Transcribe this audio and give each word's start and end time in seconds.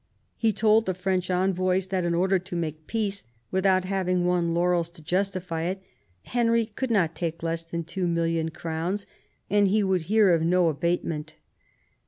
He 0.35 0.51
told 0.51 0.87
the 0.87 0.95
French 0.95 1.29
envoys 1.29 1.85
that 1.85 2.07
in 2.07 2.15
order 2.15 2.39
to 2.39 2.55
make 2.55 2.87
peace, 2.87 3.23
without 3.51 3.83
having 3.83 4.25
won 4.25 4.51
laurels 4.51 4.89
to 4.89 5.01
justify 5.03 5.61
it, 5.65 5.79
Henry 6.23 6.65
could 6.65 6.89
not 6.89 7.13
take 7.13 7.43
less 7.43 7.63
than 7.63 7.83
2,000,000 7.83 8.51
crowns, 8.51 9.05
and 9.47 9.67
he 9.67 9.83
would 9.83 10.01
hear 10.09 10.33
of 10.33 10.41
no 10.41 10.69
abatement. 10.69 11.35